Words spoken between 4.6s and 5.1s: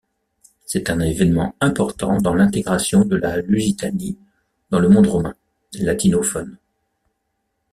dans le monde